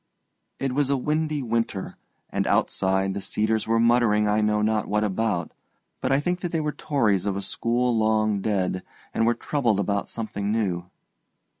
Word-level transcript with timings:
It 0.57 0.73
was 0.73 0.89
a 0.89 0.97
windy 0.97 1.43
winter, 1.43 1.95
and 2.31 2.47
outside 2.47 3.13
the 3.13 3.21
cedars 3.21 3.67
were 3.67 3.79
muttering 3.79 4.27
I 4.27 4.41
know 4.41 4.63
not 4.63 4.87
what 4.87 5.03
about; 5.03 5.51
but 6.01 6.11
I 6.11 6.19
think 6.19 6.39
that 6.39 6.51
they 6.51 6.59
were 6.59 6.71
Tories 6.71 7.27
of 7.27 7.37
a 7.37 7.41
school 7.43 7.95
long 7.95 8.41
dead, 8.41 8.81
and 9.13 9.27
were 9.27 9.35
troubled 9.35 9.79
about 9.79 10.09
something 10.09 10.51
new. 10.51 10.89